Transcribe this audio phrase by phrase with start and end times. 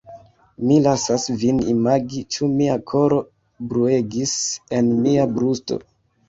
[0.69, 3.19] Mi lasas vin imagi, ĉu mia koro
[3.75, 4.33] bruegis
[4.79, 5.81] en mia brusto.